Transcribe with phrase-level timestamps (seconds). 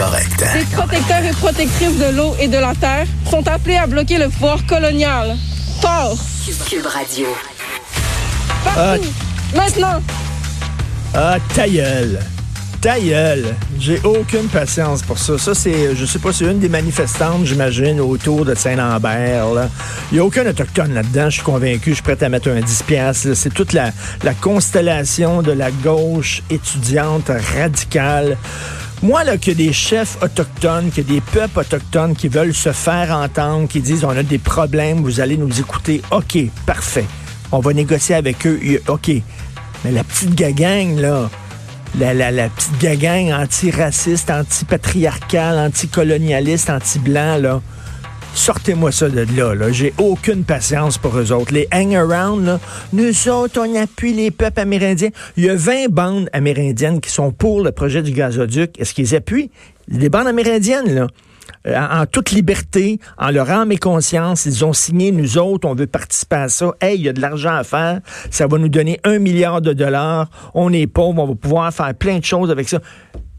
[0.00, 0.44] correct.
[0.54, 4.28] Les protecteurs et protectrices de l'eau et de la terre sont appelés à bloquer le
[4.30, 5.36] pouvoir colonial.
[5.82, 6.16] Fort.
[6.68, 7.26] Cube Radio.
[8.64, 9.08] Partout.
[9.54, 10.00] Maintenant.
[11.14, 12.18] Ah, ta gueule.
[12.80, 13.54] Ta gueule.
[13.78, 15.36] J'ai aucune patience pour ça.
[15.36, 19.52] Ça, c'est, je sais pas, c'est une des manifestantes, j'imagine, autour de Saint-Lambert.
[19.52, 19.68] là.
[20.10, 21.90] Il n'y a aucun autochtone là-dedans, je suis convaincu.
[21.90, 23.34] Je suis prêt à mettre un 10 piastres, là.
[23.34, 23.90] C'est toute la,
[24.24, 28.38] la constellation de la gauche étudiante radicale.
[29.02, 33.66] Moi, là, a des chefs autochtones, a des peuples autochtones qui veulent se faire entendre,
[33.66, 36.02] qui disent on a des problèmes, vous allez nous écouter.
[36.10, 36.36] OK,
[36.66, 37.06] parfait.
[37.50, 38.60] On va négocier avec eux.
[38.88, 39.10] OK.
[39.84, 41.30] Mais la petite gagang, là,
[41.98, 47.62] la, la, la petite gagang antiraciste, antipatriarcale, anticolonialiste, anti-blanc, là,
[48.34, 49.54] sortez-moi ça de là.
[49.54, 49.72] là.
[49.72, 51.52] J'ai aucune patience pour eux autres.
[51.52, 52.58] Les hang-around,
[52.92, 55.10] nous autres, on appuie les peuples amérindiens.
[55.36, 58.78] Il y a 20 bandes amérindiennes qui sont pour le projet du gazoduc.
[58.80, 59.50] Est-ce qu'ils appuient?
[59.88, 61.06] Les bandes amérindiennes, là.
[61.66, 65.68] Euh, en, en toute liberté, en leur âme et conscience, ils ont signé, nous autres,
[65.68, 66.72] on veut participer à ça.
[66.80, 69.72] Hey, il y a de l'argent à faire, ça va nous donner un milliard de
[69.72, 72.78] dollars, on est pauvres, on va pouvoir faire plein de choses avec ça.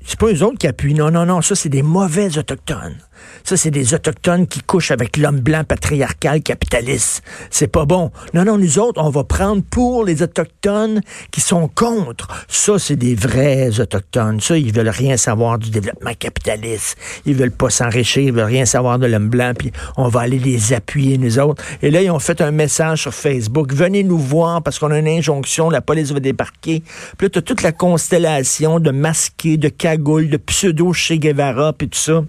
[0.05, 0.94] C'est pas eux autres qui appuient.
[0.94, 1.41] Non, non, non.
[1.41, 2.97] Ça, c'est des mauvais autochtones.
[3.44, 7.23] Ça, c'est des autochtones qui couchent avec l'homme blanc patriarcal capitaliste.
[7.50, 8.11] C'est pas bon.
[8.33, 12.28] Non, non, nous autres, on va prendre pour les autochtones qui sont contre.
[12.47, 14.39] Ça, c'est des vrais autochtones.
[14.41, 16.97] Ça, ils veulent rien savoir du développement capitaliste.
[17.25, 18.23] Ils veulent pas s'enrichir.
[18.23, 19.53] Ils veulent rien savoir de l'homme blanc.
[19.58, 21.63] Puis on va aller les appuyer, nous autres.
[21.81, 23.73] Et là, ils ont fait un message sur Facebook.
[23.73, 25.69] Venez nous voir parce qu'on a une injonction.
[25.69, 26.83] La police va débarquer.
[27.17, 31.89] Puis là, t'as toute la constellation de masqués, de cagoules, de pseudo Che Guevara, puis
[31.89, 32.23] tout ça.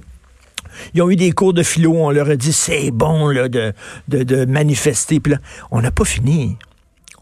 [0.95, 3.73] Ils ont eu des cours de philo, on leur a dit c'est bon là, de,
[4.09, 5.20] de, de manifester.
[5.20, 5.39] Puis là,
[5.70, 6.56] on n'a pas fini.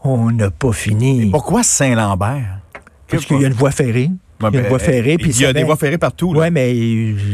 [0.03, 1.29] On n'a pas fini.
[1.31, 2.59] Pourquoi Saint-Lambert?
[3.07, 4.09] Parce qu'il y a une voie ferrée.
[4.41, 5.17] Ouais, il y a une ben, voie ferrée.
[5.17, 6.33] puis Il y a des va- voies ferrées partout.
[6.33, 6.73] Ouais, mais.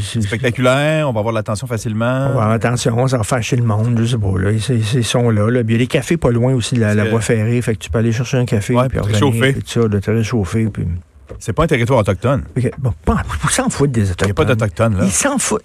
[0.04, 2.36] c'est- Spectaculaire, on va avoir l'attention facilement.
[2.36, 4.52] Ouais, attention, ça va faire chez le monde, je sais pas, là.
[4.52, 4.62] Ils,
[4.96, 5.64] ils sont là, là.
[5.64, 7.62] Puis il y a des cafés pas loin aussi de la, voie ferrée.
[7.62, 9.54] Fait que tu peux aller chercher un café, Ouais, puis réchauffer.
[9.54, 10.84] puis tout ça, de te réchauffer, puis...
[11.40, 12.44] C'est pas un territoire autochtone.
[12.80, 14.32] Bon, pas, ils s'en foutent des Il n'y autochtones.
[14.32, 15.04] a pas d'Autochtones, là.
[15.06, 15.64] Ils s'en foutent.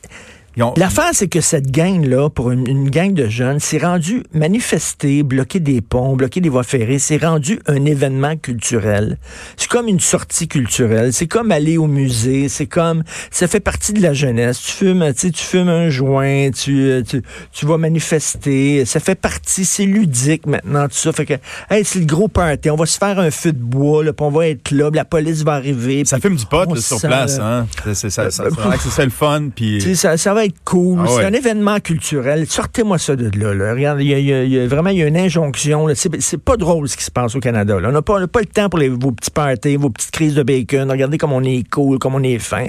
[0.61, 5.23] Ont- L'affaire, c'est que cette gang-là, pour une, une gang de jeunes, s'est rendu manifester,
[5.23, 9.17] bloquer des ponts, bloquer des voies ferrées, c'est rendu un événement culturel.
[9.57, 11.13] C'est comme une sortie culturelle.
[11.13, 12.49] C'est comme aller au musée.
[12.49, 14.61] C'est comme, ça fait partie de la jeunesse.
[14.61, 18.85] Tu fumes, tu sais, tu fumes un joint, tu, euh, tu, tu vas manifester.
[18.85, 21.13] Ça fait partie, c'est ludique maintenant, tout ça.
[21.13, 21.35] Fait que,
[21.71, 22.69] hey, c'est le gros party.
[22.71, 24.97] On va se faire un feu de bois, là, puis on va être là, puis
[24.99, 26.03] la police va arriver.
[26.05, 27.39] Ça fume du pot là, sur place.
[27.39, 27.67] là, Hein?
[27.95, 29.49] C'est, ça, ça, Euh, ça ça le fun.
[29.55, 29.97] Puis...
[29.97, 31.01] ça, ça va être cool.
[31.03, 32.47] Ah c'est un événement culturel.
[32.47, 33.55] Sortez-moi ça de là.
[33.55, 33.73] là.
[33.73, 35.87] Regarde, il y a, y y vraiment il y a une injonction.
[35.95, 37.79] C'est, pas drôle ce qui se passe au Canada.
[37.81, 37.89] là.
[37.89, 40.91] On n'a pas, le temps pour les- vos petits parties, vos petites crises de bacon.
[40.91, 42.67] Regardez comme on est cool, comme on est fin.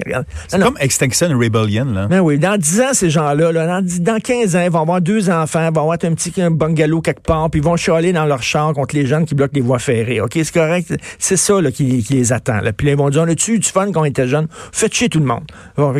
[0.48, 1.86] C'est comme Extinction Rebellion.
[1.86, 2.06] Là.
[2.06, 4.82] Ben oui, dans 10 ans, ces gens-là, là, dans, 10 dans 15 ans, ils vont
[4.82, 8.12] avoir deux enfants, ils vont avoir un petit bungalow quelque part, puis ils vont chialer
[8.12, 10.20] dans leur char contre les jeunes qui bloquent les voies ferrées.
[10.20, 10.94] OK, c'est correct?
[11.18, 12.60] C'est ça là, qui, qui les attend.
[12.60, 12.72] Là.
[12.72, 14.48] Puis là, ils vont dire, on a-tu eu du fun quand on était jeunes?
[14.72, 15.44] Faites chier tout le monde.
[15.76, 15.92] Bon,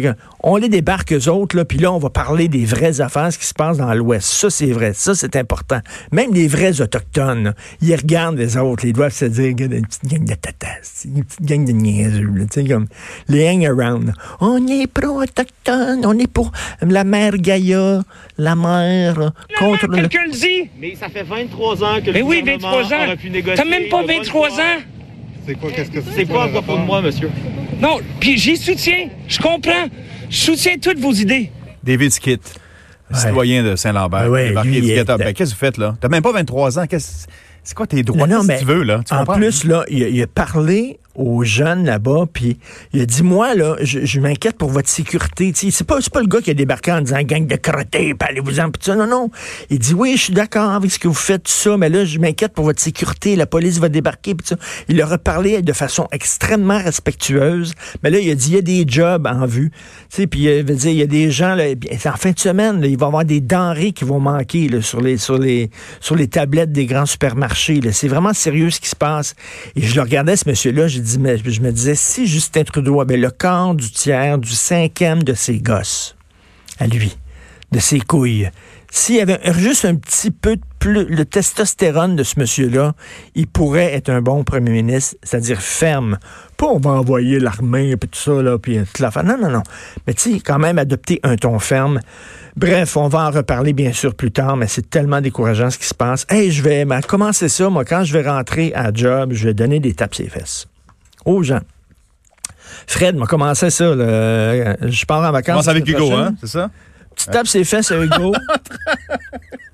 [0.46, 3.38] on les débarque, eux autres, là, puis là, on va parler des vraies affaires, ce
[3.38, 4.28] qui se passe dans l'Ouest.
[4.28, 4.92] Ça, c'est vrai.
[4.94, 5.80] Ça, c'est important.
[6.12, 8.84] Même les vrais autochtones, là, ils regardent les autres.
[8.84, 12.30] Ils doivent se dire, une petite gang de tatas, une petite gang de niaiseux.
[12.34, 12.86] là, Tu sais, comme
[13.28, 14.12] les hang-around.
[14.40, 16.52] On est pro-autochtone, on est pour
[16.82, 18.02] la mère Gaïa,
[18.36, 19.96] la mère contre le...
[19.96, 20.70] Quelqu'un le dit.
[20.78, 23.16] Mais ça fait 23 ans que le Mais oui, gouvernement 23 ans.
[23.16, 23.56] pu négocier.
[23.56, 24.58] T'as même pas le bon 23 choix.
[24.58, 24.78] ans.
[25.46, 27.30] C'est quoi, qu'est-ce que C'est pas à propos de moi, monsieur?
[27.80, 29.08] Non, puis j'y soutiens.
[29.28, 29.88] Je comprends.
[30.30, 31.50] Je soutiens toutes vos idées.
[31.82, 32.40] David Skitt,
[33.10, 33.18] Ouais.
[33.18, 34.30] citoyen de Saint-Lambert.
[34.30, 35.20] Ouais, lui, il éducateur.
[35.20, 35.94] est- Ben, qu'est-ce que vous faites là?
[36.00, 36.86] T'as même pas 23 ans.
[36.86, 37.26] Qu'est-ce-
[37.62, 38.26] C'est quoi tes droits?
[38.26, 39.00] Non, non, mais tu veux, là?
[39.06, 39.34] Tu en comprends?
[39.36, 42.58] plus, là, il a, il a parlé aux jeunes là-bas, puis
[42.92, 45.52] il a dit, moi, là, je, je m'inquiète pour votre sécurité.
[45.54, 48.80] C'est pas, pas le gars qui a débarqué en disant, gang de crottés, allez-vous-en, tout
[48.80, 48.96] ça.
[48.96, 49.30] Non, non.
[49.70, 52.18] Il dit, oui, je suis d'accord avec ce que vous faites, ça, mais là, je
[52.18, 53.36] m'inquiète pour votre sécurité.
[53.36, 54.56] La police va débarquer, tout ça.
[54.88, 58.58] Il leur a parlé de façon extrêmement respectueuse, mais là, il a dit, il y
[58.58, 59.70] a des jobs en vue.
[60.10, 61.64] Tu sais, puis il veut dire, il y a des gens, là,
[62.06, 64.82] en fin de semaine, là, il va y avoir des denrées qui vont manquer là,
[64.82, 65.70] sur, les, sur, les,
[66.00, 67.80] sur les tablettes des grands supermarchés.
[67.92, 69.34] C'est vraiment sérieux ce qui se passe.
[69.76, 73.74] Et je le regardais, ce monsieur-là, je me disais, si Justin Trudeau avait le quart
[73.74, 76.16] du tiers, du cinquième de ses gosses,
[76.78, 77.16] à lui,
[77.72, 78.50] de ses couilles,
[78.90, 82.94] s'il y avait juste un petit peu de plus, le testostérone de ce monsieur-là,
[83.34, 86.18] il pourrait être un bon premier ministre, c'est-à-dire ferme.
[86.56, 89.62] Pas on va envoyer l'armée, puis tout ça, là, puis toute la Non, non, non.
[90.06, 91.98] Mais tu sais, quand même adopter un ton ferme.
[92.56, 95.86] Bref, on va en reparler bien sûr plus tard, mais c'est tellement décourageant ce qui
[95.86, 96.24] se passe.
[96.28, 99.80] Hey, je vais commencer ça, moi, quand je vais rentrer à job, je vais donner
[99.80, 100.68] des tapes sur les fesses
[101.24, 101.60] aux gens.
[102.86, 103.94] Fred m'a commencé ça.
[103.94, 104.76] là.
[104.86, 105.52] Je pars en vacances.
[105.54, 106.18] Commence avec Hugo, prochaine.
[106.18, 106.34] hein?
[106.40, 106.70] C'est ça?
[107.16, 108.34] Tu tapes ses fesses à Hugo.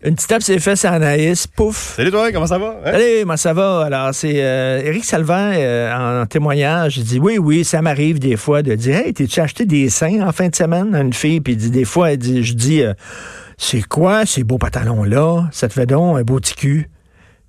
[0.03, 1.47] Une petite tape ses fesses à Anaïs.
[1.47, 1.95] Pouf.
[1.97, 2.77] Salut toi, comment ça va?
[2.85, 2.91] Hein?
[2.95, 3.83] Allez, moi ça va?
[3.85, 8.37] Alors, c'est euh, Éric Salvin, euh, en témoignage, il dit Oui, oui, ça m'arrive des
[8.37, 10.95] fois de dire Hey, t'es-tu acheté des seins en fin de semaine?
[10.95, 11.41] À une fille?
[11.43, 12.95] Puis il dit des fois, elle dit, je dis euh,
[13.59, 15.49] C'est quoi ces beaux pantalons-là?
[15.53, 16.89] Ça te fait donc un beau petit cul.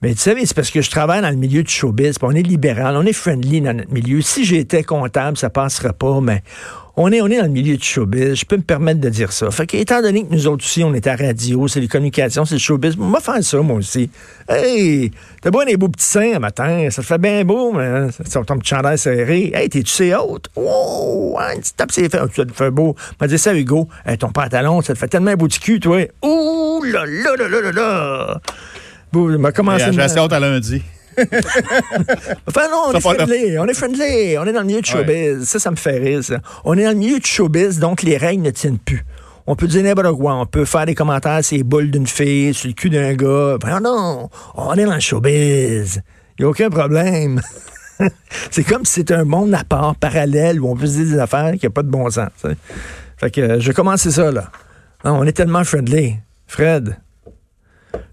[0.01, 2.41] Mais tu sais, c'est parce que je travaille dans le milieu du showbiz, on est
[2.41, 4.21] libéral, on est friendly dans notre milieu.
[4.21, 6.41] Si j'étais comptable, ça passerait pas, mais
[6.97, 9.31] on est, on est dans le milieu du showbiz, je peux me permettre de dire
[9.31, 9.51] ça.
[9.51, 12.45] Fait que, étant donné que nous autres aussi, on est à radio, c'est les communications,
[12.45, 14.09] c'est le showbiz, on va faire ça, moi aussi.
[14.49, 18.41] Hey, t'as beau des beaux petits seins matin, ça te fait bien beau, mais ça
[18.43, 19.51] ton petit chandail serré.
[19.53, 20.47] Hey, t'es-tu c'est haute?
[20.55, 22.95] Wow, hein, tu tapes ses fesses, ça te fait beau.
[23.19, 26.07] M'a dit ça, Hugo, Hey, ton pantalon, ça te fait tellement beau petit cul, toi.
[26.23, 28.41] Ouh là là là là là là.
[29.11, 29.91] Bon, m'a commencé.
[29.91, 30.81] J'ai assez hâte à lundi.
[32.47, 35.43] Enfin non, on est friendly, on est friendly, on est dans le milieu du showbiz.
[35.43, 36.39] Ça, ça me fait rire, ça.
[36.63, 39.03] On est dans le milieu du showbiz, donc les règles ne tiennent plus.
[39.45, 40.35] On peut dire n'importe quoi.
[40.35, 43.57] On peut faire des commentaires sur les boules d'une fille, sur le cul d'un gars.
[43.59, 46.01] Ben non, on est dans le showbiz.
[46.39, 47.41] Il n'y a aucun problème.
[48.51, 51.19] c'est comme si c'était un monde à part, parallèle, où on peut se dire des
[51.19, 52.29] affaires qui n'ont pas de bon sens.
[53.17, 54.49] Fait que euh, je vais commencer ça, là.
[55.03, 56.15] Non, on est tellement friendly.
[56.47, 56.97] Fred,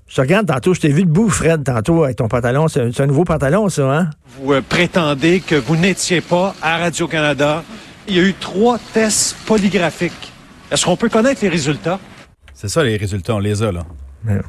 [0.09, 2.67] je te regarde tantôt, je t'ai vu debout, Fred, tantôt, avec ton pantalon.
[2.69, 4.11] C'est un, nouveau pantalon, ça, hein?
[4.41, 7.63] Vous euh, prétendez que vous n'étiez pas à Radio-Canada.
[8.07, 10.33] Il y a eu trois tests polygraphiques.
[10.71, 11.99] Est-ce qu'on peut connaître les résultats?
[12.55, 13.85] C'est ça les résultats, on les a là.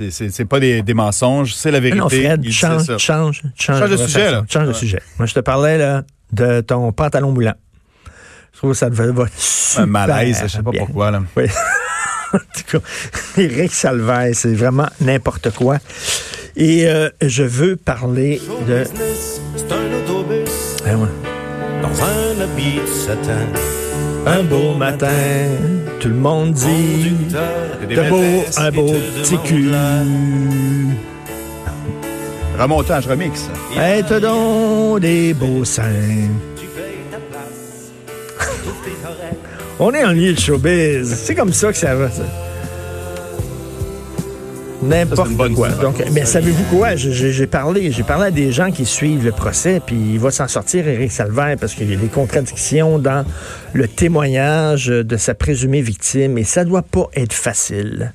[0.09, 1.99] C'est- pas des, des mensonges, c'est la Ah vérité.
[1.99, 2.97] non, Fred, Il change, ça.
[2.97, 4.43] change, change, Change de sujet, là.
[4.49, 5.01] Change de sujet.
[5.19, 7.53] Moi, je te parlais, là, de ton pantalon moulant.
[8.53, 10.85] Je trouve que ça te va va Un super malaise, je sais pas bien.
[10.85, 11.11] pourquoi.
[11.11, 11.21] Là.
[11.37, 11.43] Oui.
[12.33, 12.85] En tout cas,
[13.41, 15.77] Éric Salvaire, c'est vraiment n'importe quoi.
[16.55, 18.83] Et euh, je veux parler de...
[19.55, 20.49] C'est un autobus
[20.85, 21.07] Ah ouais.
[21.81, 23.45] dans un habit de satin.
[24.25, 25.07] Un beau matin,
[25.99, 27.13] tout le monde dit...
[27.95, 29.71] T'as beau, un beau petit cul.
[32.59, 33.47] Remontage, remix.
[33.73, 36.27] Hey, donc des beaux seins.
[39.79, 41.15] On est en milieu de showbiz.
[41.15, 42.23] C'est comme ça que ça va, ça.
[44.81, 45.49] N'importe quoi.
[45.49, 45.77] histoire.
[45.79, 46.95] Donc, mais savez-vous quoi?
[46.95, 50.47] J'ai parlé, j'ai parlé à des gens qui suivent le procès, puis il va s'en
[50.47, 53.25] sortir, Éric Salvaire, parce qu'il y a des contradictions dans
[53.73, 58.13] le témoignage de sa présumée victime, et ça doit pas être facile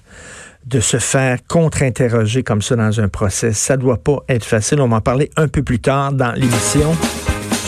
[0.66, 3.52] de se faire contre-interroger comme ça dans un procès.
[3.52, 4.80] Ça doit pas être facile.
[4.80, 6.96] On va en parler un peu plus tard dans l'émission.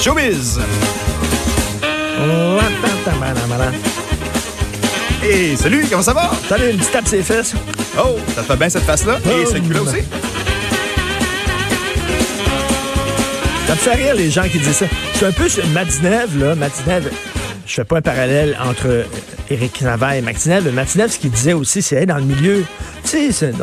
[0.01, 0.59] Showbiz!
[5.23, 6.31] Hey, salut, comment ça va?
[6.49, 7.55] Salut, une petite tape ses fesses?
[7.99, 9.19] Oh, ça te fait bien cette face-là?
[9.25, 10.03] Et Oh, ce cul-là aussi?
[13.67, 14.87] Ça me fait rire les gens qui disent ça.
[15.15, 16.55] C'est un peu sur Madinev, là.
[16.55, 17.11] Madinev,
[17.67, 19.03] je fais pas un parallèle entre euh,
[19.51, 20.73] Éric Navarre et Madinev.
[20.73, 22.65] Madinev, ce qu'il disait aussi, c'est hey, dans le milieu,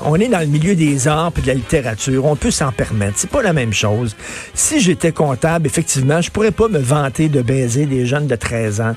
[0.03, 2.25] on est dans le milieu des arts et de la littérature.
[2.25, 3.13] On peut s'en permettre.
[3.17, 4.15] C'est pas la même chose.
[4.53, 8.81] Si j'étais comptable, effectivement, je pourrais pas me vanter de baiser des jeunes de 13
[8.81, 8.95] ans.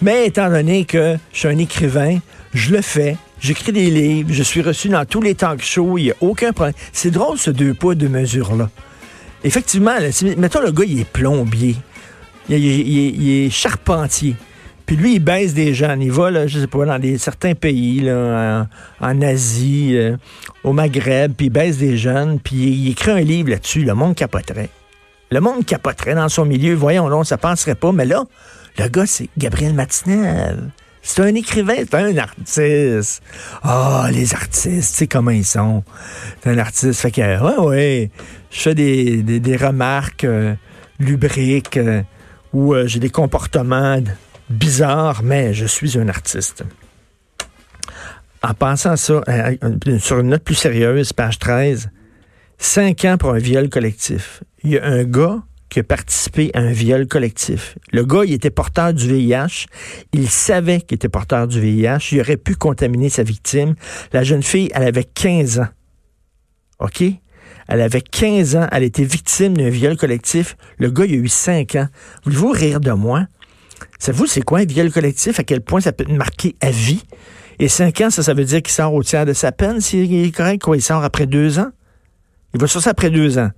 [0.00, 2.18] Mais étant donné que je suis un écrivain,
[2.54, 3.16] je le fais.
[3.40, 6.52] J'écris des livres, je suis reçu dans tous les talk shows, il n'y a aucun
[6.52, 6.74] problème.
[6.92, 8.70] C'est drôle, ce deux poids, deux mesures-là.
[9.44, 11.76] Effectivement, là, mettons le gars, il est plombier.
[12.48, 14.36] Il est charpentier.
[14.86, 15.98] Puis lui, il baise des gens.
[16.00, 18.66] Il va, là, je sais pas, dans des, certains pays, là,
[19.00, 20.16] en, Asie, euh,
[20.64, 23.84] au Maghreb, puis il baise des jeunes, puis il, écrit un livre là-dessus.
[23.84, 24.70] Le monde capoterait.
[25.30, 26.74] Le monde capoterait dans son milieu.
[26.74, 27.92] Voyons, non, ça passerait pas.
[27.92, 28.24] Mais là,
[28.78, 30.70] le gars, c'est Gabriel Martinel.
[31.04, 33.22] C'est un écrivain, c'est un artiste.
[33.62, 35.82] Ah, les artistes, tu sais comment ils sont.
[36.42, 37.00] C'est un artiste.
[37.00, 38.10] Fait que, ouais, ouais,
[38.50, 40.54] je fais des, remarques euh,
[41.00, 42.02] lubriques euh,
[42.54, 43.98] euh, j'ai des comportements
[44.52, 46.64] bizarres, mais je suis un artiste.
[48.42, 51.90] En pensant à ça, euh, euh, sur une note plus sérieuse, page 13,
[52.58, 54.42] cinq ans pour un viol collectif.
[54.64, 57.78] Il y a un gars qui a participé à un viol collectif.
[57.92, 59.66] Le gars, il était porteur du VIH.
[60.12, 62.12] Il savait qu'il était porteur du VIH.
[62.12, 63.74] Il aurait pu contaminer sa victime.
[64.12, 65.68] La jeune fille, elle avait 15 ans.
[66.80, 67.02] OK?
[67.68, 68.66] Elle avait 15 ans.
[68.70, 70.56] Elle était victime d'un viol collectif.
[70.78, 71.88] Le gars, il a eu 5 ans.
[72.24, 73.26] Voulez-vous rire de moi?
[73.98, 75.38] Savez-vous, c'est quoi un viol collectif?
[75.40, 77.02] À quel point ça peut te marquer à vie?
[77.58, 79.80] Et 5 ans, ça, ça veut dire qu'il sort au tiers de sa peine.
[79.80, 80.76] S'il est correct, quoi?
[80.76, 81.70] Il sort après 2 ans?
[82.54, 83.50] Il va ça après 2 ans.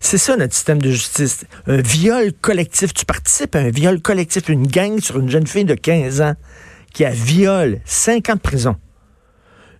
[0.00, 1.44] C'est ça notre système de justice.
[1.66, 2.92] Un viol collectif.
[2.92, 6.34] Tu participes à un viol collectif, une gang sur une jeune fille de 15 ans
[6.92, 8.76] qui a viol, 5 ans de prison.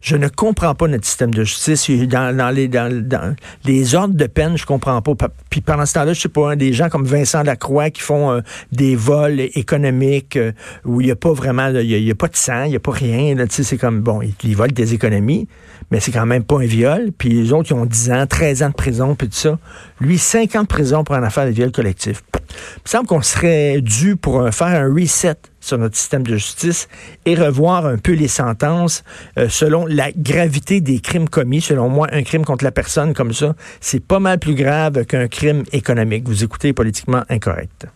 [0.03, 1.89] Je ne comprends pas notre système de justice.
[2.09, 5.15] Dans, dans les, dans, dans les ordres de peine, je comprends pas.
[5.15, 8.03] Pa- Puis pendant ce temps-là, je sais pas, hein, des gens comme Vincent Lacroix qui
[8.03, 8.41] font euh,
[8.73, 10.51] des vols économiques euh,
[10.85, 12.77] où il n'y a pas vraiment, il y y a pas de sang, il n'y
[12.77, 13.37] a pas rien.
[13.49, 15.47] C'est comme, bon, ils, volent des économies,
[15.93, 17.11] mais c'est quand même pas un viol.
[17.17, 19.57] Puis les autres, ils ont 10 ans, 13 ans de prison, puis tout ça.
[20.01, 22.25] Lui, 5 ans de prison pour une affaire de viol collectif.
[22.35, 26.89] Il me semble qu'on serait dû pour faire un reset sur notre système de justice
[27.25, 29.05] et revoir un peu les sentences
[29.39, 31.63] euh, selon la gravité des crimes commis.
[31.63, 35.29] Selon moi, un crime contre la personne comme ça, c'est pas mal plus grave qu'un
[35.29, 36.29] crime économique.
[36.29, 37.87] Vous écoutez politiquement incorrect.